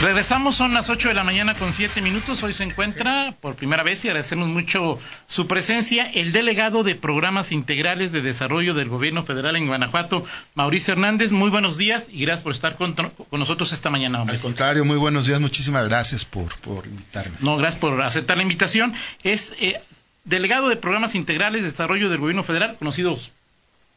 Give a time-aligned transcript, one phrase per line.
[0.00, 2.42] Regresamos, son las 8 de la mañana con 7 minutos.
[2.42, 7.52] Hoy se encuentra por primera vez y agradecemos mucho su presencia el delegado de programas
[7.52, 10.24] integrales de desarrollo del gobierno federal en Guanajuato,
[10.54, 11.32] Mauricio Hernández.
[11.32, 12.94] Muy buenos días y gracias por estar con,
[13.32, 14.22] nosotros esta mañana.
[14.22, 14.36] Hombre.
[14.36, 15.38] Al contrario, muy buenos días.
[15.38, 17.36] Muchísimas gracias por, por invitarme.
[17.40, 18.94] No, gracias por aceptar la invitación.
[19.22, 19.82] Es eh,
[20.24, 23.32] delegado de programas integrales de desarrollo del gobierno federal, conocidos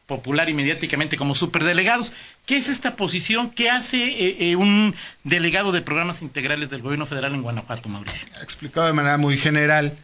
[0.06, 2.14] popular y mediáticamente como superdelegados.
[2.46, 3.50] ¿Qué es esta posición?
[3.50, 4.94] ¿Qué hace eh, eh, un
[5.24, 8.28] delegado de programas integrales del gobierno federal en Guanajuato, Mauricio?
[8.42, 9.98] Explicado de manera muy general,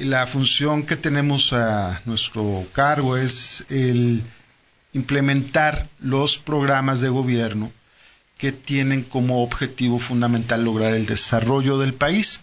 [0.00, 4.22] la función que tenemos a nuestro cargo es el
[4.92, 7.70] implementar los programas de gobierno
[8.38, 12.40] que tienen como objetivo fundamental lograr el desarrollo del país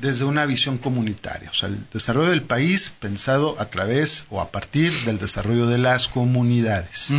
[0.00, 4.50] desde una visión comunitaria, o sea, el desarrollo del país pensado a través o a
[4.50, 7.12] partir del desarrollo de las comunidades,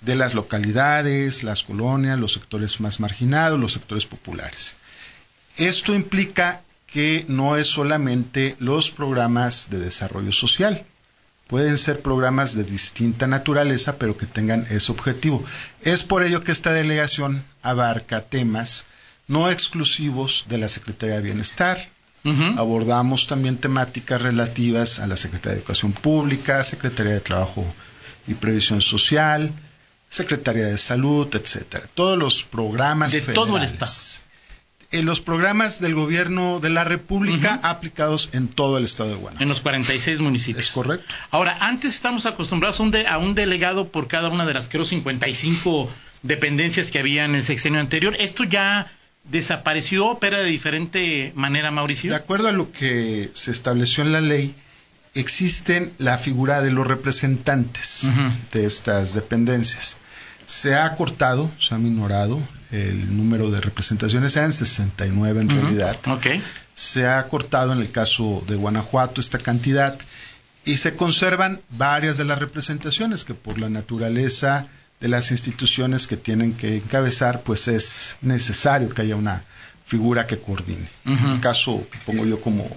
[0.00, 4.76] de las localidades, las colonias, los sectores más marginados, los sectores populares.
[5.56, 10.84] Esto implica que no es solamente los programas de desarrollo social,
[11.48, 15.44] pueden ser programas de distinta naturaleza, pero que tengan ese objetivo.
[15.80, 18.86] Es por ello que esta delegación abarca temas
[19.28, 21.90] no exclusivos de la Secretaría de Bienestar.
[22.56, 27.64] Abordamos también temáticas relativas a la Secretaría de Educación Pública, Secretaría de Trabajo
[28.26, 29.50] y Previsión Social,
[30.10, 31.86] Secretaría de Salud, etcétera.
[31.94, 33.92] Todos los programas de todo el Estado.
[34.90, 39.42] En los programas del gobierno de la República aplicados en todo el estado de Guanajuato.
[39.42, 40.66] En los 46 municipios.
[40.66, 41.14] Es correcto.
[41.30, 44.86] Ahora, antes estamos acostumbrados a un, a un delegado por cada una de las, creo,
[44.86, 45.90] 55
[46.22, 48.16] dependencias que había en el sexenio anterior.
[48.18, 48.90] Esto ya
[49.30, 52.10] desapareció, opera de diferente manera, Mauricio?
[52.10, 54.54] De acuerdo a lo que se estableció en la ley,
[55.14, 58.10] existen la figura de los representantes
[58.52, 59.98] de estas dependencias.
[60.46, 62.40] Se ha cortado, se ha minorado
[62.70, 65.96] el número de representaciones, eran 69 en realidad.
[66.74, 69.98] Se ha cortado en el caso de Guanajuato esta cantidad
[70.64, 74.68] y se conservan varias de las representaciones que por la naturaleza
[75.00, 79.44] de las instituciones que tienen que encabezar, pues es necesario que haya una
[79.86, 80.88] figura que coordine.
[81.04, 82.68] En el caso que pongo yo como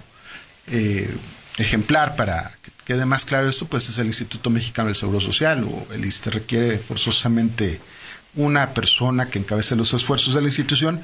[0.68, 1.14] eh,
[1.58, 5.64] ejemplar para que quede más claro esto, pues es el Instituto Mexicano del Seguro Social
[5.64, 7.82] o el ISTE requiere forzosamente
[8.36, 11.04] una persona que encabece los esfuerzos de la institución,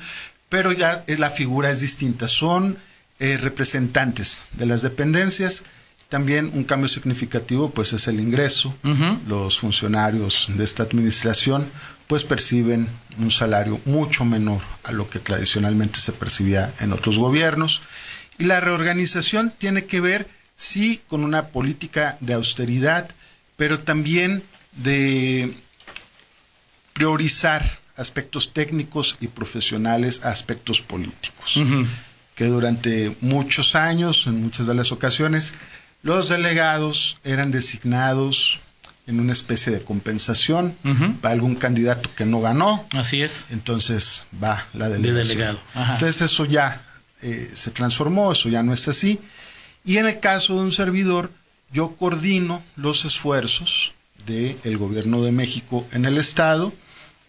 [0.49, 2.27] pero ya la figura es distinta.
[2.27, 2.77] Son
[3.19, 5.63] eh, representantes de las dependencias
[6.09, 8.73] también un cambio significativo pues es el ingreso.
[9.27, 11.69] Los funcionarios de esta administración
[12.07, 12.87] pues perciben
[13.17, 17.81] un salario mucho menor a lo que tradicionalmente se percibía en otros gobiernos.
[18.37, 23.09] Y la reorganización tiene que ver sí con una política de austeridad,
[23.57, 25.53] pero también de
[26.93, 31.59] priorizar aspectos técnicos y profesionales a aspectos políticos,
[32.35, 35.55] que durante muchos años, en muchas de las ocasiones,
[36.03, 38.59] los delegados eran designados
[39.07, 40.75] en una especie de compensación
[41.21, 42.85] para algún candidato que no ganó.
[42.91, 43.45] Así es.
[43.51, 45.15] Entonces va la delegación.
[45.15, 45.59] De delegado.
[45.75, 46.81] Entonces eso ya
[47.21, 49.19] eh, se transformó, eso ya no es así.
[49.85, 51.31] Y en el caso de un servidor,
[51.71, 53.93] yo coordino los esfuerzos
[54.25, 56.73] del gobierno de México en el Estado,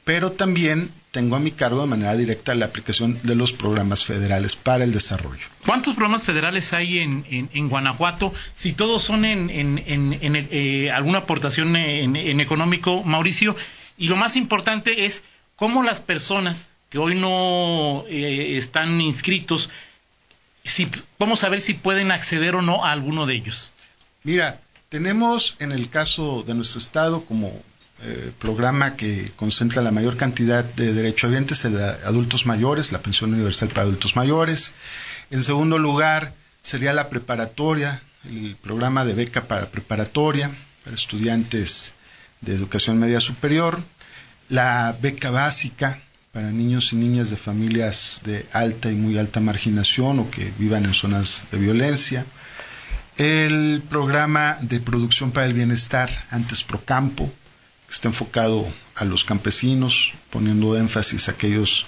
[0.08, 4.56] pero también tengo a mi cargo de manera directa la aplicación de los programas federales
[4.56, 5.46] para el desarrollo.
[5.66, 8.32] ¿Cuántos programas federales hay en, Guanajuato?
[8.56, 13.54] Si todos son en, eh, alguna aportación en, económico, Mauricio.
[13.98, 15.24] Y lo más importante es
[15.56, 19.68] cómo las personas que hoy no eh, están inscritos,
[20.64, 23.72] si, vamos a ver si pueden acceder o no a alguno de ellos.
[24.24, 24.58] Mira,
[24.88, 27.52] tenemos en el caso de nuestro estado como
[28.02, 33.34] eh, programa que concentra la mayor cantidad de derechohabientes, el de adultos mayores, la pensión
[33.34, 34.72] universal para adultos mayores.
[35.30, 40.50] En segundo lugar, sería la preparatoria, el programa de beca para preparatoria,
[40.84, 41.92] para estudiantes
[42.40, 43.80] de educación media superior,
[44.48, 46.00] la beca básica
[46.32, 50.84] para niños y niñas de familias de alta y muy alta marginación o que vivan
[50.84, 52.26] en zonas de violencia,
[53.16, 57.32] el programa de producción para el bienestar antes Procampo,
[57.90, 61.86] está enfocado a los campesinos, poniendo énfasis a aquellos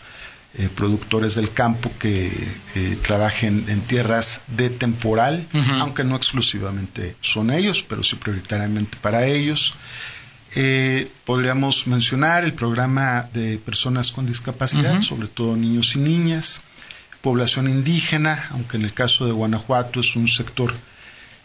[0.54, 2.26] eh, productores del campo que
[2.74, 5.46] eh, trabajen en tierras de temporal,
[5.78, 9.74] aunque no exclusivamente son ellos, pero sí prioritariamente para ellos.
[10.56, 16.62] Eh, podríamos mencionar el programa de personas con discapacidad, sobre todo niños y niñas,
[17.20, 20.74] población indígena, aunque en el caso de Guanajuato es un sector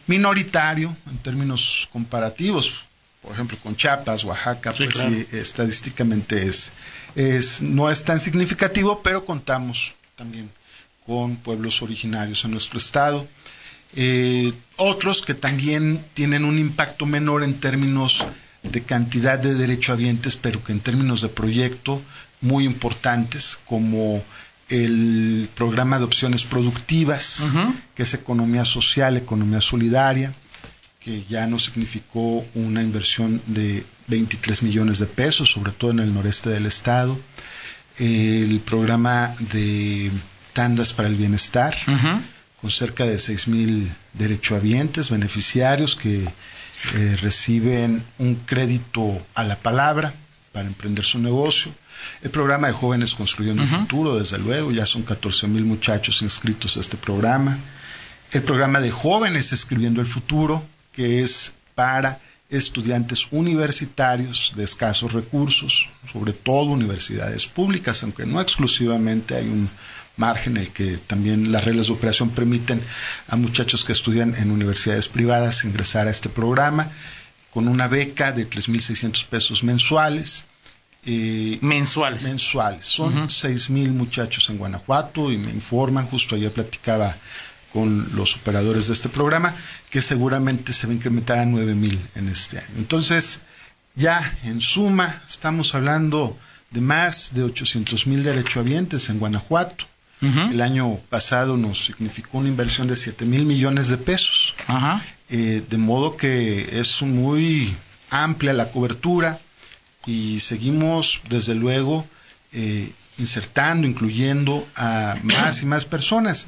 [0.08, 2.86] minoritario en términos comparativos.
[3.25, 6.72] Por ejemplo, con Chiapas, Oaxaca, pues sí, estadísticamente es,
[7.16, 10.48] es, no es tan significativo, pero contamos también
[11.07, 13.27] con pueblos originarios en nuestro estado.
[13.95, 18.24] Eh, otros que también tienen un impacto menor en términos
[18.62, 22.00] de cantidad de derechohabientes, pero que en términos de proyecto
[22.42, 24.24] muy importantes, como
[24.69, 27.51] el programa de opciones productivas,
[27.95, 30.31] que es economía social, economía solidaria,
[31.06, 36.12] que ya nos significó una inversión de 23 millones de pesos, sobre todo en el
[36.12, 37.16] noreste del estado.
[38.00, 40.12] El programa de
[40.54, 41.78] tandas para el bienestar,
[42.60, 50.12] con cerca de 6 mil derechohabientes, beneficiarios que eh, reciben un crédito a la palabra
[50.54, 51.72] para emprender su negocio.
[52.24, 56.78] El programa de jóvenes construyendo el futuro, desde luego, ya son 14 mil muchachos inscritos
[56.78, 57.60] a este programa.
[58.31, 60.66] El programa de jóvenes escribiendo el futuro,
[60.96, 62.20] que es para
[62.50, 69.70] estudiantes universitarios de escasos recursos, sobre todo universidades públicas, aunque no exclusivamente hay un
[70.18, 72.82] margen en el que también las reglas de operación permiten
[73.28, 76.90] a muchachos que estudian en universidades privadas ingresar a este programa
[77.52, 80.46] con una beca de 3.600 pesos mensuales.
[81.06, 82.24] Eh, mensuales.
[82.24, 82.86] Mensuales.
[82.86, 87.16] Son seis mil muchachos en Guanajuato y me informan, justo ayer platicaba
[87.75, 89.54] con los operadores de este programa,
[89.89, 92.75] que seguramente se va a incrementar a nueve mil en este año.
[92.77, 93.42] Entonces,
[93.95, 96.38] ya en suma, estamos hablando
[96.72, 99.86] de más de 800 mil derechohabientes en Guanajuato.
[100.22, 104.56] El año pasado nos significó una inversión de 7 mil millones de pesos.
[105.30, 107.75] Eh, de modo que es muy
[108.10, 109.39] amplia la cobertura
[110.07, 112.07] y seguimos, desde luego,
[112.54, 116.48] eh, insertando, incluyendo a más y más personas.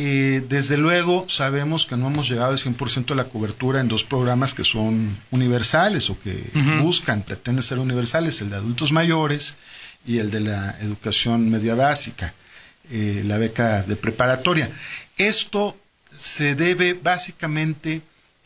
[0.00, 4.04] Eh, desde luego, sabemos que no hemos llegado al 100% de la cobertura en dos
[4.04, 6.40] programas que son universales o que
[6.80, 9.56] buscan, pretenden ser universales, el de adultos mayores
[10.06, 12.32] y el de la educación media básica.
[12.92, 14.70] Eh, la beca de preparatoria.
[15.16, 15.76] Esto
[16.16, 18.00] se debe básicamente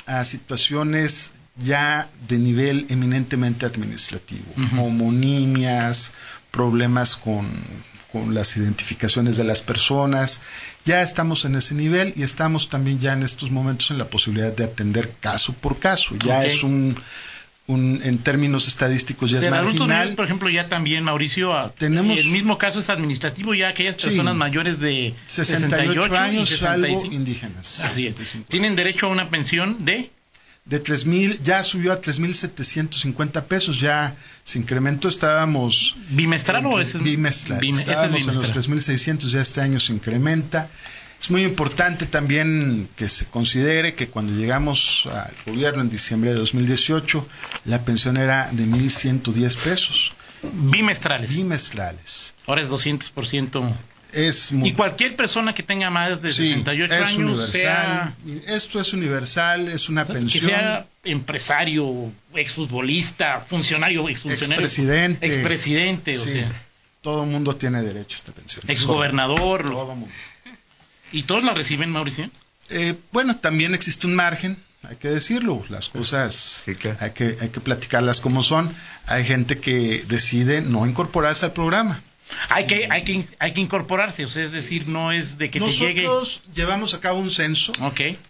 [0.06, 4.46] a situaciones ya de nivel eminentemente administrativo,
[4.78, 6.12] homonimias,
[6.50, 7.46] problemas con,
[8.12, 10.40] con, las identificaciones de las personas.
[10.84, 14.52] Ya estamos en ese nivel y estamos también ya en estos momentos en la posibilidad
[14.52, 16.14] de atender caso por caso.
[16.16, 16.96] Ya es un
[17.68, 20.14] en términos estadísticos ya es marginal.
[20.14, 24.78] por ejemplo, ya también, Mauricio, tenemos el mismo caso es administrativo, ya aquellas personas mayores
[24.80, 27.90] de 68, años, y salvo indígenas.
[28.48, 30.10] Tienen derecho a una pensión de
[30.64, 34.14] de 3000 ya subió a 3750 pesos, ya
[34.44, 39.92] se incrementó, estábamos bimestral o es bimestral, estábamos en los 3600, ya este año se
[39.92, 40.68] incrementa.
[41.20, 46.38] Es muy importante también que se considere que cuando llegamos al gobierno en diciembre de
[46.38, 47.28] 2018,
[47.66, 50.12] la pensión era de 1.110 pesos.
[50.42, 51.30] Bimestrales.
[51.30, 52.34] Bimestrales.
[52.46, 53.72] Ahora es 200%.
[54.12, 58.14] Es Y cualquier persona que tenga más de 68 años, sea...
[58.46, 60.46] Esto es universal, es una pensión.
[60.46, 64.64] Que sea empresario, exfutbolista, funcionario, exfuncionario.
[64.64, 65.26] Expresidente.
[65.26, 66.52] Expresidente, o sea.
[67.00, 68.64] Todo el mundo tiene derecho a esta pensión.
[68.68, 69.62] Exgobernador.
[69.62, 70.14] Todo mundo.
[71.10, 72.30] ¿Y todos la reciben, Mauricio?
[72.70, 76.74] Eh, bueno, también existe un margen, hay que decirlo, las cosas hay,
[77.10, 78.74] que, hay que platicarlas como son.
[79.06, 82.02] Hay gente que decide no incorporarse al programa.
[82.48, 85.60] Hay que, hay que, hay que incorporarse, o sea, es decir, no es de que
[85.60, 86.05] te llegue...
[86.05, 87.72] Nosotros llevamos a cabo un censo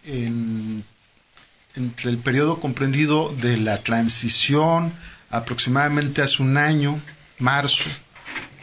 [0.05, 4.93] entre el periodo comprendido de la transición,
[5.31, 7.01] aproximadamente hace un año,
[7.39, 7.89] marzo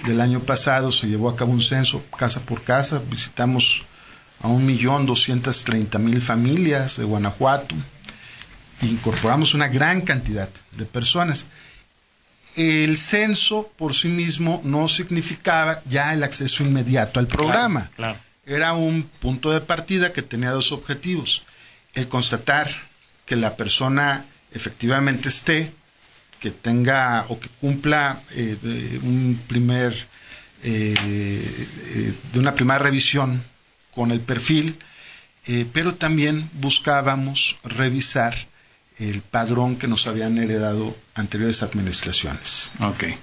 [0.05, 3.83] del año pasado, se llevó a cabo un censo casa por casa, visitamos
[4.41, 7.75] a un millón doscientas treinta mil familias de Guanajuato.
[8.81, 11.47] Incorporamos una gran cantidad de personas.
[12.59, 17.89] El censo por sí mismo no significaba ya el acceso inmediato al programa.
[18.45, 21.43] Era un punto de partida que tenía dos objetivos.
[21.93, 22.69] El constatar
[23.25, 25.71] que la persona efectivamente esté,
[26.41, 29.93] que tenga o que cumpla eh, un primer,
[30.63, 33.41] eh, eh, de una primera revisión
[33.91, 34.77] con el perfil,
[35.71, 38.48] pero también buscábamos revisar
[38.99, 42.71] el padrón que nos habían heredado anteriores administraciones.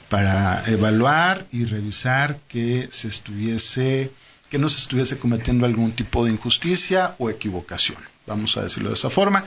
[0.09, 4.11] Para evaluar y revisar que se estuviese,
[4.51, 7.99] que no se estuviese cometiendo algún tipo de injusticia o equivocación.
[8.27, 9.45] Vamos a decirlo de esa forma.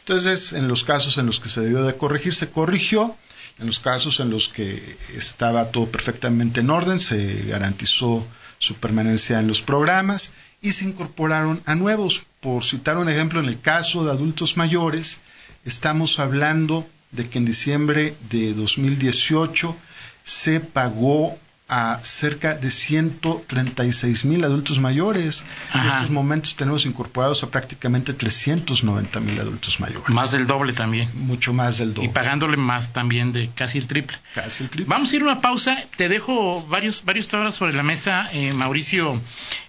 [0.00, 3.16] Entonces, en los casos en los que se debió de corregir, se corrigió.
[3.58, 4.74] En los casos en los que
[5.16, 8.26] estaba todo perfectamente en orden, se garantizó
[8.58, 12.22] su permanencia en los programas y se incorporaron a nuevos.
[12.40, 15.20] Por citar un ejemplo, en el caso de adultos mayores,
[15.66, 19.76] estamos hablando de que en diciembre de 2018
[20.24, 21.36] se pagó
[21.68, 25.44] a cerca de 136 mil adultos mayores.
[25.74, 30.08] En estos momentos tenemos incorporados a prácticamente 390 mil adultos mayores.
[30.08, 31.08] Más del doble también.
[31.14, 32.08] Mucho más del doble.
[32.08, 34.16] Y pagándole más también de casi el triple.
[34.34, 34.88] Casi el triple.
[34.88, 35.76] Vamos a ir a una pausa.
[35.96, 38.30] Te dejo varios, varios temas sobre la mesa.
[38.32, 39.20] Eh, Mauricio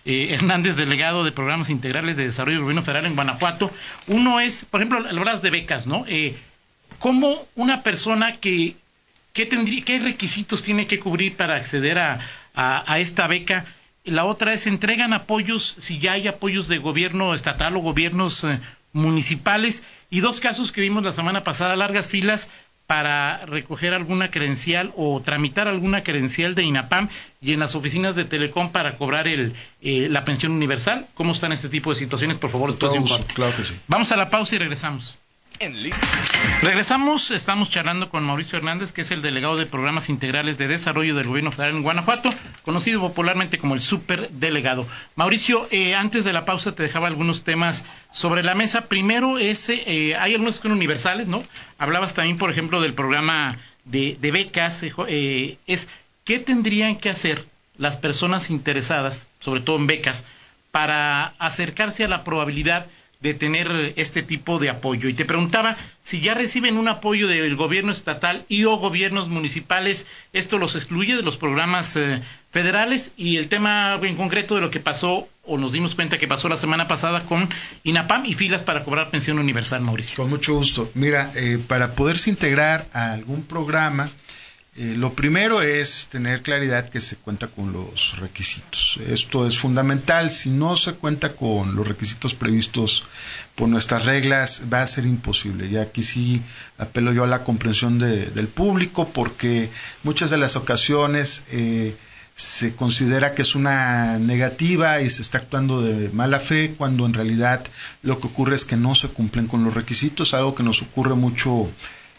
[0.06, 3.72] eh, Hernández, delegado de Programas Integrales de Desarrollo del Gobierno Federal en Guanajuato.
[4.06, 6.06] Uno es, por ejemplo, hablas de becas, ¿no?
[6.08, 6.38] Eh,
[7.00, 8.76] ¿Cómo una persona que
[9.38, 13.66] ¿Qué, tendría, ¿Qué requisitos tiene que cubrir para acceder a, esta beca?
[14.04, 18.60] La otra es, ¿entregan apoyos si ya hay apoyos de gobierno estatal o gobiernos eh,
[18.94, 19.84] municipales?
[20.10, 22.50] Y dos casos que vimos la semana pasada, largas filas
[22.88, 27.08] para recoger alguna credencial o tramitar alguna credencial de INAPAM
[27.40, 29.54] y en las oficinas de Telecom para cobrar el,
[29.84, 31.06] eh, la pensión universal.
[31.14, 32.38] ¿Cómo están este tipo de situaciones?
[32.38, 33.76] Por favor, todos Claro que sí.
[33.88, 35.20] Vamos a la pausa y regresamos.
[36.62, 41.16] Regresamos, estamos charlando con Mauricio Hernández, que es el delegado de Programas Integrales de Desarrollo
[41.16, 42.32] del Gobierno Federal en Guanajuato,
[42.64, 44.86] conocido popularmente como el superdelegado.
[45.16, 48.82] Mauricio, eh, antes de la pausa te dejaba algunos temas sobre la mesa.
[48.82, 51.44] Primero, ese, eh, hay algunos que son universales, ¿no?
[51.80, 54.84] Hablabas también, por ejemplo, del programa de, becas.
[55.08, 55.88] Eh, es,
[56.24, 57.44] ¿qué tendrían que hacer
[57.78, 60.26] las personas interesadas, sobre todo en becas,
[60.72, 62.86] para acercarse a la probabilidad
[63.20, 65.10] de tener este tipo de apoyo.
[65.10, 70.06] Y te preguntaba si ya reciben un apoyo del gobierno estatal y o gobiernos municipales,
[70.34, 72.22] esto los excluye de los programas eh,
[72.52, 76.28] federales y el tema en concreto de lo que pasó o nos dimos cuenta que
[76.28, 77.50] pasó la semana pasada con
[77.84, 80.18] INAPAM y filas para cobrar pensión universal, Mauricio.
[80.18, 80.90] Con mucho gusto.
[80.94, 84.10] Mira, eh, para poderse integrar a algún programa,
[84.80, 89.00] eh, lo primero es tener claridad que se cuenta con los requisitos.
[89.08, 90.30] Esto es fundamental.
[90.30, 93.04] Si no se cuenta con los requisitos previstos
[93.56, 95.66] por nuestras reglas, va a ser imposible.
[95.66, 96.44] Y aquí sí
[96.78, 99.72] apelo yo a la comprensión del público porque
[100.04, 101.96] muchas de las ocasiones eh,
[102.36, 107.16] se considera que es una negativa y se está actuando de mala fe cuando en
[107.16, 107.66] realidad
[108.04, 111.16] lo que ocurre es que no se cumplen con los requisitos, algo que nos ocurre
[111.16, 111.68] mucho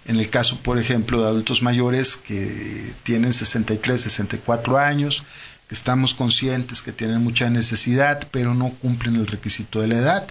[0.09, 5.23] en el caso, por ejemplo, de adultos mayores que tienen 63, 64 años,
[5.69, 10.27] que estamos conscientes que tienen mucha necesidad, pero no cumplen el requisito de la edad,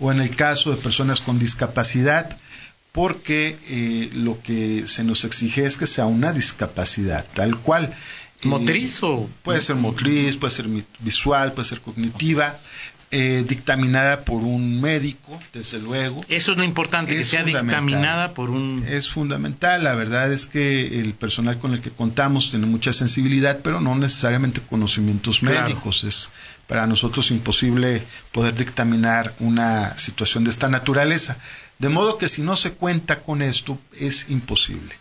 [0.00, 2.36] o en el caso de personas con discapacidad,
[2.90, 7.94] porque eh, lo que se nos exige es que sea una discapacidad tal cual.
[8.42, 9.30] ¿Motriz o...?
[9.44, 10.66] Puede ser motriz, puede ser
[10.98, 12.58] visual, puede ser cognitiva,
[13.12, 16.20] eh, dictaminada por un médico, desde luego.
[16.28, 18.84] Eso es lo importante, que sea dictaminada por un...
[18.88, 23.58] Es fundamental, la verdad es que el personal con el que contamos tiene mucha sensibilidad,
[23.64, 26.04] pero no necesariamente conocimientos médicos.
[26.04, 26.30] Es
[26.68, 31.36] para nosotros imposible poder dictaminar una situación de esta naturaleza.
[31.80, 34.94] De modo que si no se cuenta con esto, es imposible.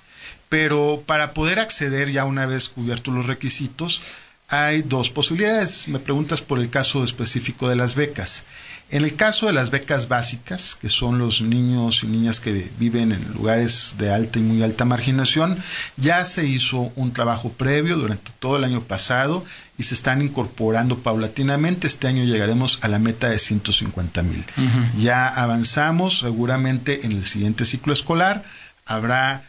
[0.49, 4.01] Pero para poder acceder ya una vez cubiertos los requisitos,
[4.49, 5.87] hay dos posibilidades.
[5.87, 8.43] Me preguntas por el caso específico de las becas.
[8.91, 13.11] En el caso de las becas básicas, que son los niños y niñas que viven
[13.11, 15.63] en lugares de alta y muy alta marginación,
[15.97, 19.45] ya se hizo un trabajo previo durante todo el año pasado
[19.77, 21.85] y se están incorporando paulatinamente.
[21.85, 24.43] Este año llegaremos a la meta de 150 mil.
[24.97, 28.43] Ya avanzamos, seguramente en el siguiente ciclo escolar
[28.87, 29.43] habrá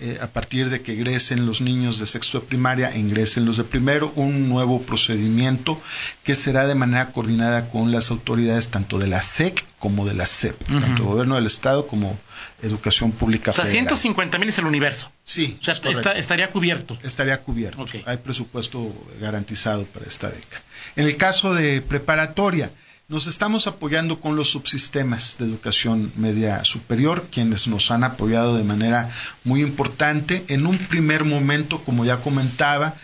[0.00, 3.64] eh, a partir de que egresen los niños de sexto de primaria, ingresen los de
[3.64, 5.78] primero, un nuevo procedimiento
[6.24, 10.26] que será de manera coordinada con las autoridades tanto de la SEC como de la
[10.26, 12.18] SEP, tanto el gobierno del Estado como
[12.62, 15.10] Educación Pública o sea, 150 mil es el universo.
[15.24, 15.58] Sí.
[15.60, 16.96] O sea, estaría cubierto.
[17.02, 17.84] Estaría cubierto.
[18.06, 20.62] Hay presupuesto garantizado para esta beca.
[20.96, 22.70] En el caso de preparatoria,
[23.12, 28.64] nos estamos apoyando con los subsistemas de educación media superior, quienes nos han apoyado de
[28.64, 29.10] manera
[29.44, 30.46] muy importante.
[30.48, 32.94] En un primer momento, como ya comentaba,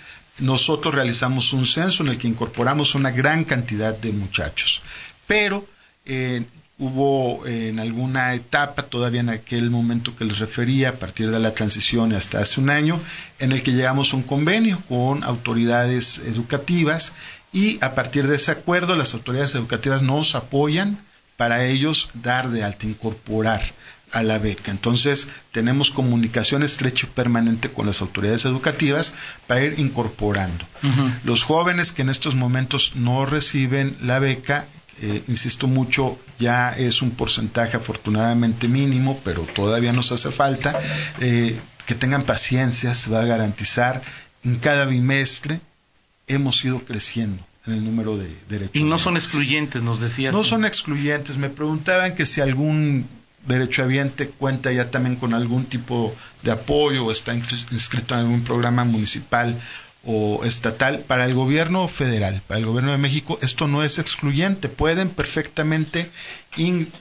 [0.41, 4.81] nosotros realizamos un censo en el que incorporamos una gran cantidad de muchachos,
[5.27, 5.69] pero
[6.07, 6.43] eh,
[6.79, 11.53] hubo en alguna etapa, todavía en aquel momento que les refería, a partir de la
[11.53, 12.99] transición hasta hace un año,
[13.41, 17.13] en el que llegamos a un convenio con autoridades educativas
[17.53, 20.99] y a partir de ese acuerdo las autoridades educativas nos apoyan
[21.37, 23.63] para ellos dar de alta, incorporar
[24.13, 24.71] a la beca.
[24.71, 29.15] Entonces, tenemos comunicación estrecha y permanente con las autoridades educativas
[29.47, 30.65] para ir incorporando.
[31.25, 34.67] Los jóvenes que en estos momentos no reciben la beca,
[35.01, 40.79] eh, insisto mucho, ya es un porcentaje afortunadamente mínimo, pero todavía nos hace falta,
[41.21, 44.03] eh, que tengan paciencia, se va a garantizar
[44.43, 45.61] en cada bimestre
[46.29, 48.75] hemos ido creciendo en el número de derechos.
[48.75, 50.33] Y no son excluyentes, nos decías.
[50.33, 51.37] No son excluyentes.
[51.37, 53.07] Me preguntaban que si algún
[53.47, 58.85] derechohabiente cuenta ya también con algún tipo de apoyo o está inscrito en algún programa
[58.85, 59.59] municipal
[60.05, 61.01] o estatal.
[61.01, 64.69] Para el gobierno federal, para el gobierno de México, esto no es excluyente.
[64.69, 66.11] Pueden perfectamente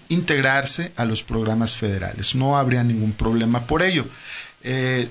[0.09, 2.35] integrarse a los programas federales.
[2.35, 4.05] No habría ningún problema por ello.
[4.63, 5.07] Eh,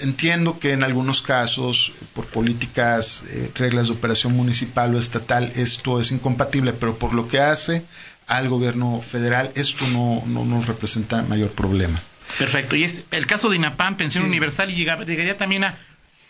[0.00, 6.00] entiendo que en algunos casos, por políticas, eh, reglas de operación municipal o estatal, esto
[6.00, 7.82] es incompatible, pero por lo que hace
[8.26, 12.00] al gobierno federal, esto no, no nos representa mayor problema.
[12.38, 12.76] Perfecto.
[12.76, 15.76] Y es el caso de INAPAM, Pensión Universal, y llegaría también a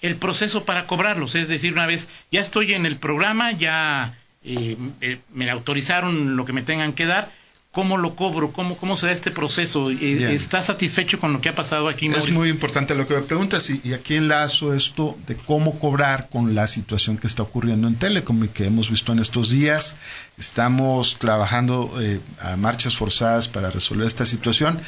[0.00, 1.34] el proceso para cobrarlos.
[1.36, 6.44] Es decir, una vez ya estoy en el programa, ya eh, eh, me autorizaron lo
[6.44, 7.30] que me tengan que dar,
[7.72, 8.52] ¿cómo lo cobro?
[8.52, 9.90] ¿Cómo, cómo se da este proceso?
[9.90, 12.06] Eh, ¿Está satisfecho con lo que ha pasado aquí?
[12.06, 16.28] Es muy importante lo que me preguntas y, y, aquí enlazo esto de cómo cobrar
[16.28, 19.96] con la situación que está ocurriendo en Telecom y que hemos visto en estos días.
[20.38, 21.92] Estamos trabajando
[22.40, 24.80] a marchas forzadas para resolver esta situación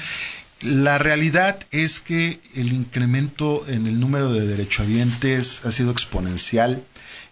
[0.65, 6.83] la realidad es que el incremento en el número de derechohabientes ha sido exponencial,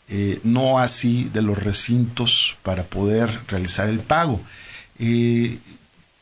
[0.08, 4.40] eh, no así de los recintos para poder realizar el pago.
[4.98, 5.58] Eh,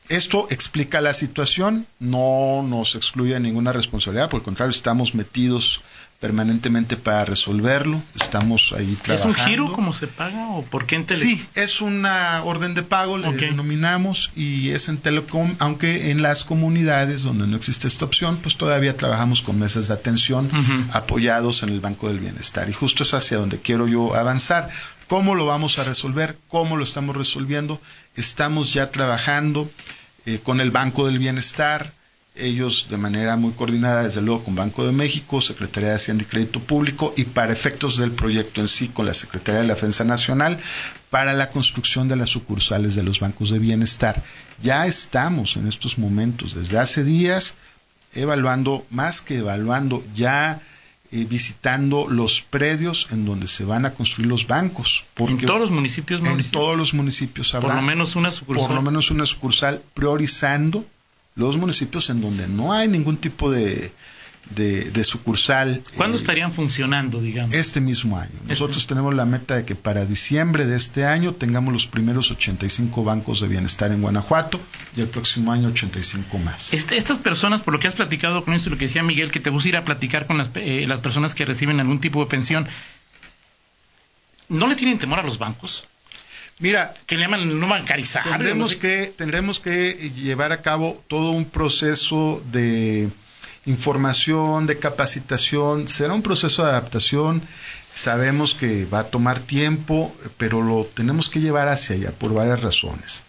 [0.09, 5.83] esto explica la situación, no nos excluye ninguna responsabilidad, por el contrario, estamos metidos
[6.21, 8.03] permanentemente para resolverlo.
[8.15, 9.33] Estamos ahí trabajando.
[9.33, 11.31] ¿Es un giro como se paga o por qué en Telecom?
[11.31, 16.45] Sí, es una orden de pago, le denominamos, y es en Telecom, aunque en las
[16.45, 20.50] comunidades donde no existe esta opción, pues todavía trabajamos con mesas de atención
[20.93, 22.69] apoyados en el Banco del Bienestar.
[22.69, 24.69] Y justo es hacia donde quiero yo avanzar.
[25.09, 26.37] ¿Cómo lo vamos a resolver?
[26.49, 27.81] ¿Cómo lo estamos resolviendo?
[28.15, 29.69] Estamos ya trabajando
[30.27, 31.95] eh, con el Banco del Bienestar,
[32.40, 36.26] ellos de manera muy coordinada, desde luego con Banco de México, Secretaría de Hacienda y
[36.26, 40.04] Crédito Público y para efectos del proyecto en sí con la Secretaría de la Defensa
[40.04, 40.59] Nacional
[41.11, 44.23] para la construcción de las sucursales de los bancos de bienestar.
[44.62, 47.54] Ya estamos en estos momentos, desde hace días,
[48.14, 50.60] evaluando, más que evaluando, ya
[51.12, 55.04] eh, visitando los predios en donde se van a construir los bancos.
[55.17, 56.25] ¿En todos los municipios?
[56.25, 57.69] En todos los municipios habrá.
[57.69, 58.67] Por lo menos una sucursal.
[58.69, 60.86] Por lo menos una sucursal priorizando
[61.34, 63.93] los municipios en donde no hay ningún tipo de,
[64.50, 65.82] de, sucursal.
[65.97, 67.54] ¿Cuándo eh, estarían funcionando, digamos?
[67.54, 68.30] Este mismo año.
[68.34, 72.30] Este Nosotros tenemos la meta de que para diciembre de este año tengamos los primeros
[72.30, 74.60] 85 bancos de bienestar en Guanajuato
[74.97, 76.75] y el próximo año 85 más.
[76.75, 79.40] Este, estas personas, por lo que has platicado con esto, lo que decía Miguel, que
[79.40, 82.21] te vas a ir a platicar con las, eh, las personas que reciben algún tipo
[82.21, 82.66] de pensión,
[84.49, 85.84] ¿no le tienen temor a los bancos?
[86.60, 88.23] Mira, que le llaman no bancarizar.
[88.23, 93.08] Tendremos, que, tendremos que llevar a cabo todo un proceso de
[93.64, 95.88] información, de capacitación.
[95.88, 97.42] Será un proceso de adaptación.
[97.94, 102.60] Sabemos que va a tomar tiempo, pero lo tenemos que llevar hacia allá por varias
[102.60, 103.25] razones.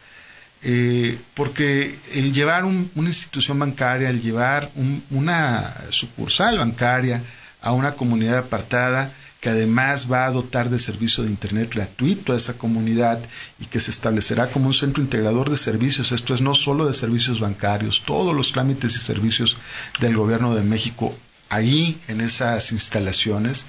[0.64, 4.70] Eh, porque el llevar una institución bancaria, el llevar
[5.10, 7.24] una sucursal bancaria
[7.62, 9.12] a una comunidad apartada,
[9.42, 13.20] que además va a dotar de servicio de Internet gratuito a esa comunidad
[13.60, 16.12] y que se establecerá como un centro integrador de servicios.
[16.12, 19.58] Esto es no solo de servicios bancarios, todos los trámites y servicios
[20.00, 21.18] del Gobierno de México
[21.50, 23.66] ahí en esas instalaciones,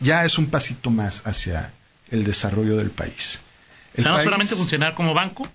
[0.00, 1.72] ya es un pasito más hacia
[2.10, 3.40] el desarrollo del país.
[3.98, 5.46] ¿No solamente funcionar como banco?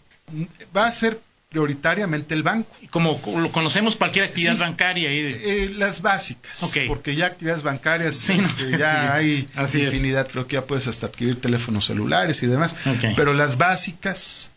[0.78, 2.70] Va a ser prioritariamente el banco.
[2.92, 5.10] Como lo conocemos cualquier actividad bancaria.
[5.12, 10.88] Eh, las básicas, porque ya actividades bancarias este, ya hay infinidad, creo que ya puedes
[10.88, 12.76] hasta adquirir teléfonos celulares y demás,
[13.16, 14.52] pero las básicas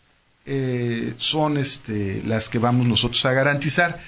[0.45, 3.99] eh, son este, las que vamos nosotros a garantizar,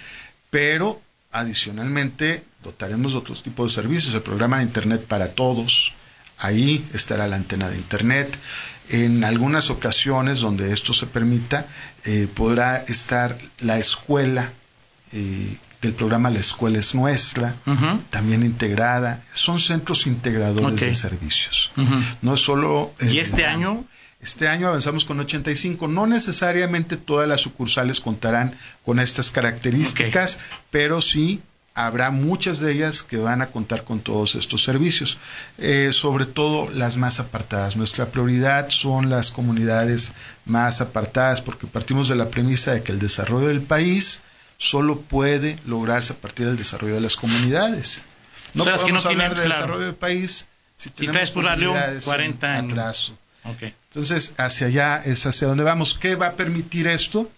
[0.52, 5.93] pero adicionalmente dotaremos de otros tipos de servicios, el programa de Internet para todos,
[6.38, 8.38] ahí estará la antena de Internet,
[8.89, 11.67] en algunas ocasiones donde esto se permita,
[12.04, 14.52] eh, podrá estar la escuela
[15.12, 17.56] eh, del programa La Escuela es Nuestra,
[18.10, 19.24] también integrada.
[19.34, 21.71] Son centros integradores de servicios.
[22.21, 22.91] No es solo...
[23.02, 23.86] ¿Y este año?
[24.19, 25.88] Este año avanzamos con 85.
[25.88, 30.39] No necesariamente todas las sucursales contarán con estas características,
[30.71, 31.41] pero sí
[31.75, 35.17] habrá muchas de ellas que van a contar con todos estos servicios,
[35.57, 37.75] eh, sobre todo las más apartadas.
[37.75, 40.13] Nuestra prioridad son las comunidades
[40.45, 44.21] más apartadas porque partimos de la premisa de que el desarrollo del país
[44.57, 48.03] solo puede lograrse a partir del desarrollo de las comunidades.
[48.53, 53.17] No podemos hablar del desarrollo del país si tenemos comunidades 40 atraso.
[53.43, 55.93] Entonces, hacia allá es hacia donde vamos.
[55.93, 57.29] ¿Qué va a permitir esto?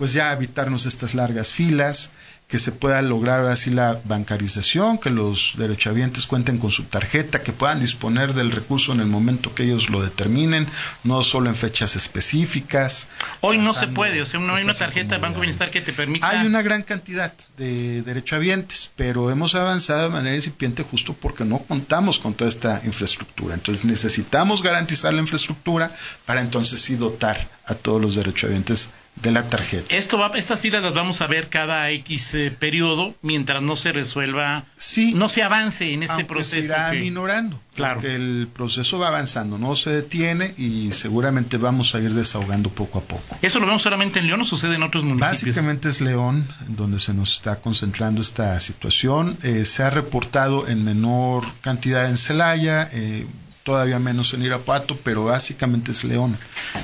[0.00, 2.10] pues ya evitarnos estas largas filas,
[2.50, 7.52] que se pueda lograr así la bancarización, que los derechohabientes cuenten con su tarjeta, que
[7.52, 10.66] puedan disponer del recurso en el momento que ellos lo determinen,
[11.04, 13.08] no solo en fechas específicas.
[13.40, 15.92] Hoy no se puede, o sea, no hay una tarjeta de Banco Bienestar que te
[15.92, 16.28] permita.
[16.28, 21.58] Hay una gran cantidad de derechohabientes, pero hemos avanzado de manera incipiente justo porque no
[21.60, 23.54] contamos con toda esta infraestructura.
[23.54, 25.94] Entonces necesitamos garantizar la infraestructura
[26.26, 29.94] para entonces sí dotar a todos los derechohabientes de la tarjeta.
[29.94, 33.92] Esto va, estas filas las vamos a ver cada X eh, periodo mientras no se
[33.92, 36.68] resuelva, sí, no se avance en este proceso.
[36.68, 37.94] Se irá minorando, claro.
[37.94, 42.98] porque el proceso va avanzando, no se detiene y seguramente vamos a ir desahogando poco
[42.98, 43.38] a poco.
[43.42, 45.30] ¿Eso lo vemos solamente en León o sucede en otros municipios?
[45.30, 49.36] Básicamente es León donde se nos está concentrando esta situación.
[49.42, 52.88] Eh, se ha reportado en menor cantidad en Celaya.
[52.92, 53.26] Eh,
[53.70, 56.36] todavía menos en Irapuato, pero básicamente es León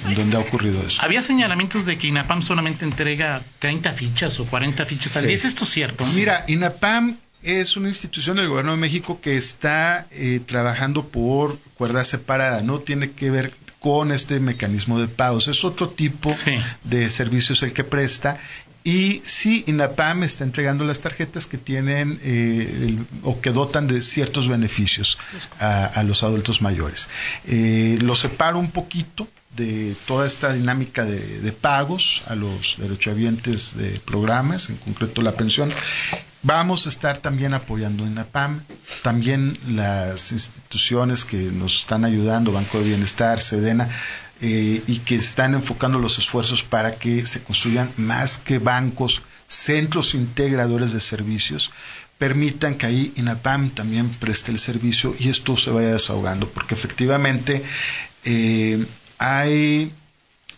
[0.07, 1.03] en donde ha ocurrido eso.
[1.03, 5.35] Había señalamientos de que INAPAM solamente entrega 30 fichas o 40 fichas al día.
[5.35, 6.07] ¿Es esto cierto?
[6.14, 12.05] Mira, INAPAM es una institución del Gobierno de México que está eh, trabajando por cuerda
[12.05, 15.49] separada, no tiene que ver con este mecanismo de pagos.
[15.49, 16.33] Es otro tipo
[16.85, 18.38] de servicios el que presta
[18.87, 24.46] y sí, INAPAM está entregando las tarjetas que tienen eh, o que dotan de ciertos
[24.46, 25.18] beneficios
[25.59, 27.09] a, los adultos mayores.
[27.49, 33.99] Eh, lo separo un poquito de toda esta dinámica de, pagos a los derechohabientes de
[33.99, 35.72] programas, en concreto la pensión.
[36.46, 38.62] Vamos a estar también apoyando INAPAM,
[39.02, 43.88] también las instituciones que nos están ayudando, Banco de Bienestar, Sedena,
[44.40, 50.14] eh, y que están enfocando los esfuerzos para que se construyan más que bancos, centros
[50.14, 51.72] integradores de servicios,
[52.16, 57.64] permitan que ahí INAPAM también preste el servicio y esto se vaya desahogando, porque efectivamente
[58.22, 58.87] eh,
[59.18, 59.92] hay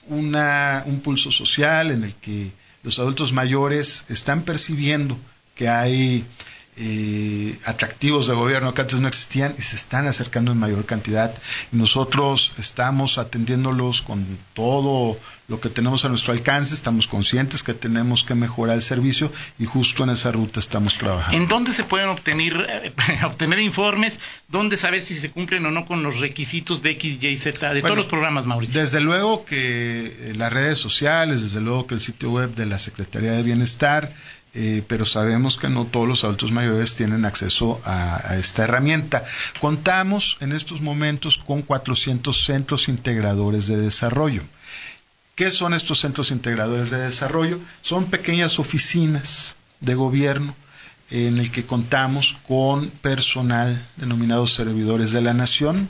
[0.09, 5.19] una, un pulso social en el que los adultos mayores están percibiendo
[5.59, 6.25] que hay
[6.77, 11.35] eh, atractivos de gobierno que antes no existían y se están acercando en mayor cantidad.
[11.73, 18.23] nosotros estamos atendiéndolos con todo lo que tenemos a nuestro alcance, estamos conscientes que tenemos
[18.23, 21.39] que mejorar el servicio y justo en esa ruta estamos trabajando.
[21.39, 22.93] ¿En dónde se pueden obtener, eh,
[23.25, 24.21] obtener informes?
[24.49, 27.81] ¿Dónde saber si se cumplen o no con los requisitos de X, Y, Z, de
[27.81, 28.79] todos los programas, Mauricio?
[28.79, 32.79] Desde luego que eh, las redes sociales, desde luego que el sitio web de la
[32.79, 34.13] Secretaría de Bienestar,
[34.55, 39.25] eh, pero sabemos que no todos los adultos mayores tienen acceso a, esta herramienta.
[39.61, 44.43] Contamos en estos momentos con 400 centros integradores de desarrollo.
[45.39, 47.61] ¿Qué son estos centros integradores de desarrollo?
[47.81, 50.57] Son pequeñas oficinas de gobierno
[51.13, 55.89] en el que contamos con personal denominados servidores de la nación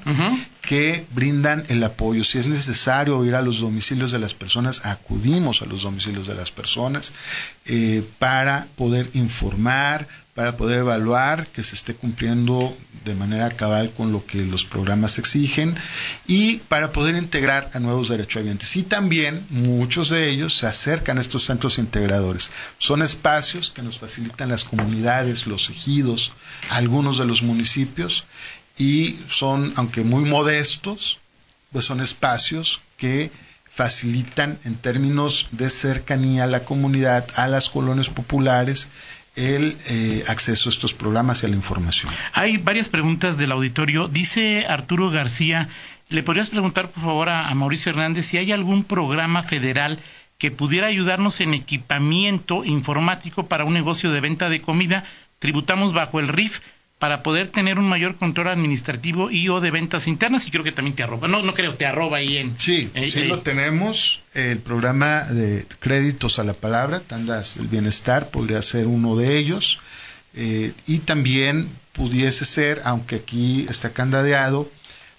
[0.60, 2.24] que brindan el apoyo.
[2.24, 6.34] Si es necesario ir a los domicilios de las personas, acudimos a los domicilios de
[6.34, 7.14] las personas
[7.64, 10.06] eh, para poder informar,
[10.38, 12.72] para poder evaluar que se esté cumpliendo
[13.04, 15.74] de manera cabal con lo que los programas exigen
[16.28, 18.76] y para poder integrar a nuevos derechohabientes.
[18.76, 22.52] Y también muchos de ellos se acercan a estos centros integradores.
[22.78, 26.30] Son espacios que nos facilitan las comunidades, los ejidos,
[26.70, 28.24] algunos de los municipios
[28.78, 31.18] y son, aunque muy modestos,
[31.72, 33.32] pues son espacios que
[33.68, 38.86] facilitan en términos de cercanía a la comunidad, a las colonias populares
[39.38, 42.12] el eh, acceso a estos programas y a la información.
[42.32, 44.08] Hay varias preguntas del auditorio.
[44.08, 45.68] Dice Arturo García,
[46.08, 50.00] ¿le podrías preguntar por favor a, Mauricio Hernández si hay algún programa federal
[50.38, 55.04] que pudiera ayudarnos en equipamiento informático para un negocio de venta de comida?
[55.38, 56.60] Tributamos bajo el RIF
[56.98, 60.72] para poder tener un mayor control administrativo y o de ventas internas y creo que
[60.72, 61.28] también te arroba.
[61.28, 62.58] No, no creo, te arroba ahí en...
[62.58, 64.20] Sí, eh, sí lo eh, tenemos.
[64.34, 69.78] El programa de créditos a la palabra, Tandas el Bienestar, podría ser uno de ellos.
[70.34, 74.68] Eh, y también pudiese ser, aunque aquí está candadeado,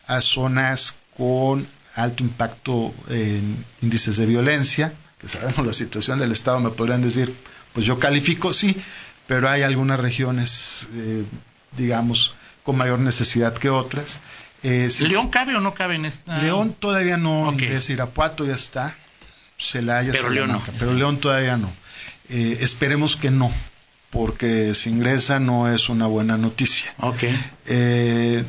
[0.05, 1.65] a zonas con
[1.95, 7.33] alto impacto en índices de violencia, que sabemos la situación del Estado, me podrían decir,
[7.73, 8.75] pues yo califico, sí,
[9.27, 10.87] pero hay algunas regiones
[11.77, 14.19] digamos, con mayor necesidad que otras.
[14.63, 16.37] Eh, ¿León cabe o no cabe en esta?
[16.39, 18.95] León todavía no ingresa, Irapuato ya está,
[19.57, 20.61] Celaya, pero León no.
[20.77, 21.71] pero León todavía no.
[22.29, 23.51] Eh, esperemos que no,
[24.09, 26.93] porque si ingresa no es una buena noticia.
[27.67, 28.43] Eh,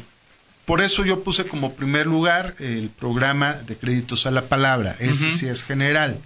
[0.64, 5.30] por eso yo puse como primer lugar el programa de créditos a la palabra, ese
[5.30, 6.18] sí es general.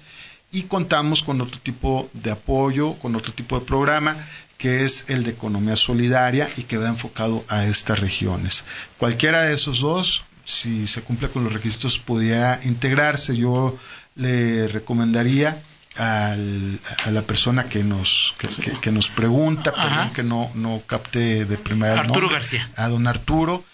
[0.55, 4.17] Y contamos con otro tipo de apoyo, con otro tipo de programa
[4.57, 8.65] que es el de economía solidaria y que va enfocado a estas regiones.
[8.99, 13.37] Cualquiera de esos dos, si se cumple con los requisitos, pudiera integrarse.
[13.37, 13.77] Yo
[14.15, 15.61] le recomendaría
[15.97, 20.83] al, a la persona que nos que, que- que nos pregunta, perdón que no no
[20.87, 22.69] capté de primera Arturo nombre, García.
[22.77, 23.65] a don Arturo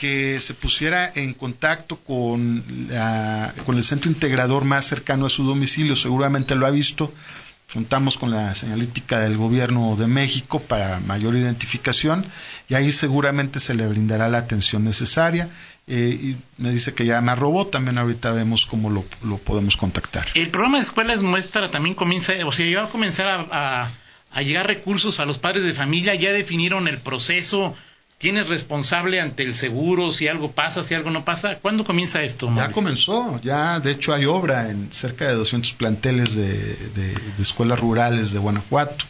[0.00, 5.44] que se pusiera en contacto con la- con el centro integrador más cercano a su
[5.44, 7.12] domicilio, seguramente lo ha visto.
[7.72, 12.24] Juntamos con la señalítica del gobierno de México para mayor identificación
[12.68, 15.48] y ahí seguramente se le brindará la atención necesaria.
[15.86, 20.26] Eh, y me dice que llama robot, también ahorita vemos cómo lo, lo podemos contactar.
[20.34, 23.90] El programa de escuelas muestra también comienza, o sea, ya va a comenzar a-
[24.32, 27.74] a llegar recursos a los padres de familia, ya definieron el proceso,
[28.20, 31.56] quién es responsable ante el seguro, si algo pasa, si algo no pasa.
[31.56, 32.46] ¿Cuándo comienza esto?
[32.46, 32.74] Ya Mauricio?
[32.74, 37.80] comenzó, ya de hecho hay obra en cerca de 200 planteles de, de- de escuelas
[37.80, 39.04] rurales de Guanajuato.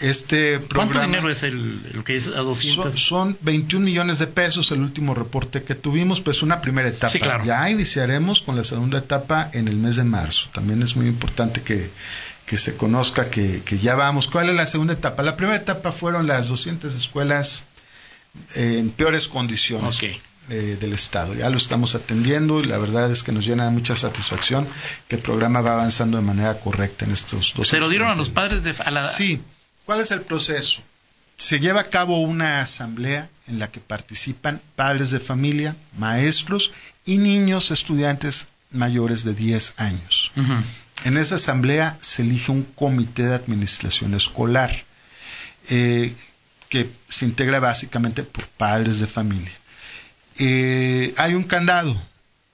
[0.00, 2.92] Este ¿Cuánto programa dinero es el, el que es a 200?
[2.92, 7.10] son, son 21 millones de pesos el último reporte que tuvimos, pues una primera etapa.
[7.12, 7.44] Sí, claro.
[7.44, 10.48] Ya iniciaremos con la segunda etapa en el mes de marzo.
[10.52, 11.88] También es muy importante que,
[12.46, 14.26] que se conozca que, que ya vamos.
[14.26, 15.22] ¿Cuál es la segunda etapa?
[15.22, 17.66] La primera etapa fueron las 200 escuelas
[18.54, 21.34] eh, en peores condiciones eh, del Estado.
[21.34, 24.66] Ya lo estamos atendiendo y la verdad es que nos llena de mucha satisfacción
[25.08, 28.14] que el programa va avanzando de manera correcta en estos dos ¿Se lo dieron a
[28.14, 29.40] los padres de a la, Sí.
[29.84, 30.80] ¿Cuál es el proceso?
[31.36, 36.72] Se lleva a cabo una asamblea en la que participan padres de familia, maestros
[37.04, 40.32] y niños estudiantes mayores de 10 años.
[41.04, 44.84] En esa asamblea se elige un comité de administración escolar
[45.70, 46.14] eh,
[46.72, 49.52] que se integra básicamente por padres de familia.
[50.38, 51.94] Eh, hay un candado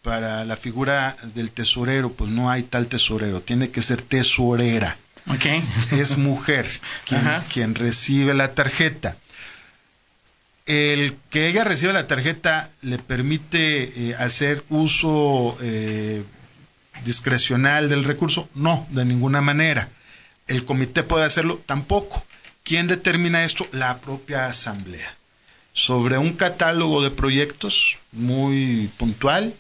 [0.02, 4.96] para la figura del tesorero, pues no hay tal tesorero, tiene que ser tesorera
[5.28, 5.46] Ok.
[5.92, 6.68] es mujer
[7.52, 9.16] quien recibe la tarjeta.
[10.66, 16.24] El que ella reciba la tarjeta le permite eh, hacer uso eh,
[17.04, 18.48] discrecional del recurso?
[18.57, 19.88] No, de ninguna manera.
[20.48, 21.61] ¿El comité puede hacerlo?
[21.66, 22.24] Tampoco.
[22.68, 23.66] ¿Quién determina esto?
[23.72, 25.14] La propia asamblea.
[25.72, 29.54] Sobre un catálogo de proyectos muy puntual,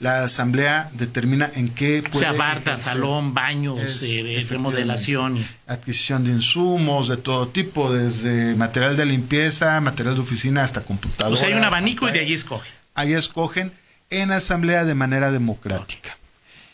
[0.00, 4.52] la asamblea determina en qué O puede sea, barda, salón, baños, Es, eh, efectivamente.
[4.54, 5.46] remodelación.
[5.68, 10.84] adquisición de insumos de todo tipo, desde material de limpieza, material de oficina hasta O
[10.84, 11.38] computadoras.
[11.38, 12.36] sea, hay un abanico y de pantallas.
[12.40, 12.80] escoges.
[12.94, 13.72] Ahí escogen
[14.10, 16.16] en asamblea de manera democrática.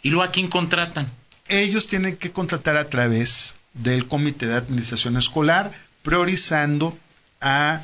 [0.02, 1.10] Y luego a quién contratan.
[1.48, 6.96] Ellos tienen que contratar a través del comité de administración escolar, priorizando
[7.40, 7.82] a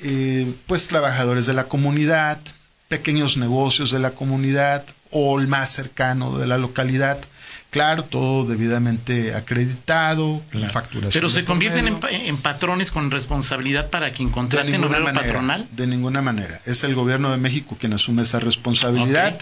[0.00, 2.38] eh, pues trabajadores de la comunidad,
[2.88, 7.18] pequeños negocios de la comunidad o el más cercano de la localidad.
[7.70, 11.12] Claro, todo debidamente acreditado, facturación.
[11.12, 15.66] Pero se convierten en, patrones con responsabilidad para quien contraten obrero manera, patronal.
[15.72, 16.58] De ninguna manera.
[16.64, 19.38] Es el gobierno de México quien asume esa responsabilidad.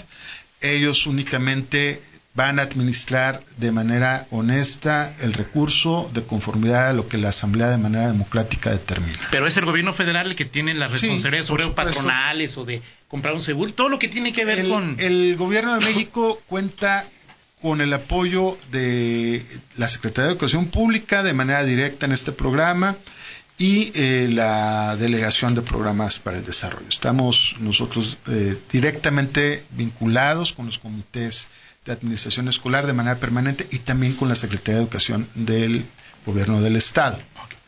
[0.60, 2.02] Ellos únicamente
[2.36, 7.68] van a administrar de manera honesta el recurso de conformidad a lo que la Asamblea
[7.68, 9.18] de manera democrática determina.
[9.30, 12.82] Pero es el gobierno federal el que tiene las Sí, responsabilidades sobre patronales o de
[13.08, 14.96] comprar un seguro, todo lo que tiene que ver El, con...
[14.98, 17.06] el gobierno de México cuenta
[17.62, 19.42] con el apoyo de
[19.78, 22.96] la Secretaría de Educación Pública de manera directa en este programa
[23.58, 26.86] y eh, la Delegación de Programas para el Desarrollo.
[26.90, 31.48] Estamos nosotros eh, directamente vinculados con los comités
[31.86, 35.84] de administración escolar de manera permanente y también con la Secretaría de Educación del
[36.26, 37.18] Gobierno del Estado.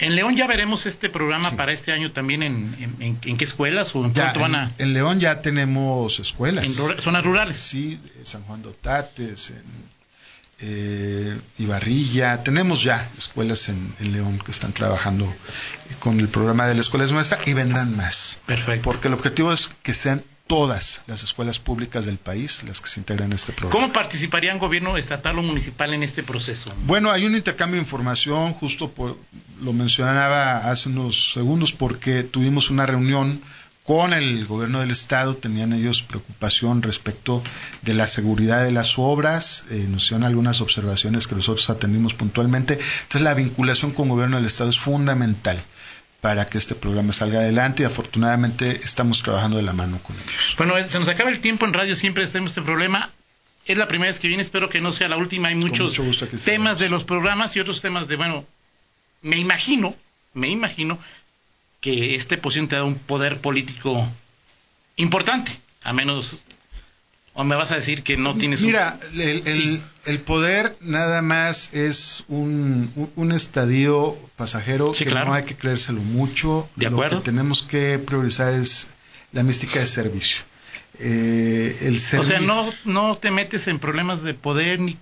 [0.01, 1.57] En León ya veremos este programa Sí.
[1.57, 4.55] para este año también en, en, en- en qué escuelas o en Ya, cuánto van
[4.55, 4.73] a...
[4.79, 6.65] en León ya tenemos escuelas.
[6.65, 7.57] En rura- zonas rurales.
[7.57, 9.63] Sí, San Juan de Otates, en
[10.61, 12.43] eh, Ibarrilla.
[12.43, 15.33] Tenemos ya escuelas en, en León que están trabajando
[16.01, 18.41] con el programa de la escuela es nuestra y vendrán más.
[18.47, 18.83] Perfecto.
[18.85, 22.99] Porque el objetivo es que sean todas las escuelas públicas del país las que se
[22.99, 23.81] integran en este programa.
[23.81, 26.75] ¿Cómo participarían gobierno estatal o municipal en este proceso?
[26.87, 29.17] Bueno, hay un intercambio de información, justo por,
[29.63, 33.41] lo mencionaba hace unos segundos, porque tuvimos una reunión
[33.85, 37.43] con el gobierno del estado, tenían ellos preocupación respecto
[37.83, 42.75] de la seguridad de las obras, eh, nos hicieron algunas observaciones que nosotros atendimos puntualmente,
[42.75, 45.63] entonces la vinculación con el gobierno del estado es fundamental
[46.21, 50.55] para que este programa salga adelante y afortunadamente estamos trabajando de la mano con ellos.
[50.57, 53.11] Bueno, eh, se nos acaba el tiempo en radio, siempre tenemos este problema.
[53.67, 55.49] Es la primera vez que viene, espero que no sea la última.
[55.49, 56.01] Hay muchos
[56.45, 58.45] temas de los programas y otros temas de, bueno,
[59.23, 59.95] me imagino,
[60.33, 60.99] me imagino
[61.81, 64.09] que este posición te da un poder político
[64.97, 65.53] importante,
[65.85, 66.39] a menos,
[67.41, 71.23] o me vas a decir que no tienes un- Mira, el, el- el poder nada
[71.23, 75.29] más es un, un- un estadio pasajero Sí, que claro.
[75.29, 76.69] no hay que creérselo mucho.
[76.75, 77.19] De Lo acuerdo.
[77.19, 78.89] que tenemos que priorizar es
[79.33, 80.43] la mística de servicio.
[80.99, 84.97] Eh, el O sea, no, no te metes en problemas de poder ni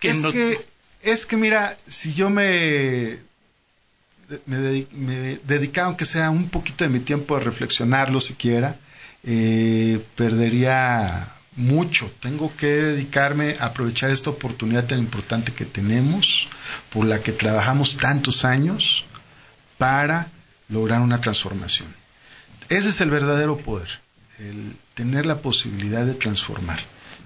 [0.00, 0.60] que es no- que
[1.02, 3.16] Es que mira, si yo me,
[4.44, 8.76] me, me dedicaba, aunque sea un poquito de mi tiempo a reflexionarlo siquiera,
[9.24, 11.26] eh, perdería
[11.58, 12.10] mucho.
[12.20, 16.48] Tengo que dedicarme a aprovechar esta oportunidad tan importante que tenemos,
[16.90, 19.04] por la que trabajamos tantos años,
[19.76, 20.28] para
[20.68, 21.88] lograr una transformación.
[22.68, 23.88] Ese es el verdadero poder,
[24.38, 26.78] el tener la posibilidad de transformar.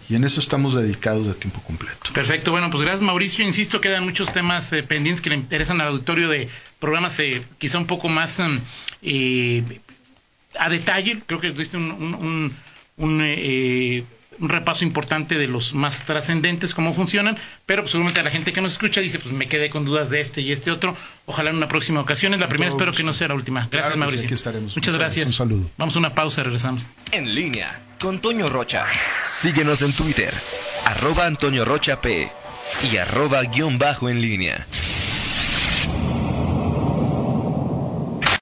[0.08, 2.12] Y en eso estamos dedicados de tiempo completo.
[2.12, 3.44] Perfecto, bueno, pues gracias Mauricio.
[3.44, 7.78] Insisto, quedan muchos temas eh, pendientes que le interesan al auditorio de programas eh, quizá
[7.78, 8.58] un poco más mm,
[9.02, 9.80] eh,
[10.58, 11.22] a detalle.
[11.26, 12.54] Creo que tuviste un,
[14.38, 18.72] repaso importante de los más trascendentes, cómo funcionan, pero pues, seguramente la gente que nos
[18.72, 20.96] escucha dice, pues me quedé con dudas de este y este otro.
[21.26, 22.34] Ojalá en una próxima ocasión.
[22.34, 23.68] Es la primera, espero que no sea la última.
[23.70, 24.24] Gracias, Mauricio.
[24.24, 24.76] aquí estaremos.
[24.76, 25.26] Muchas, gracias.
[25.26, 25.70] Un saludo.
[25.76, 26.86] Vamos a una pausa, regresamos.
[27.12, 28.84] En línea con Toño Rocha.
[29.22, 30.34] Síguenos en Twitter,
[30.86, 32.28] arroba Antonio Rocha P
[32.90, 34.66] y arroba guion bajo en línea.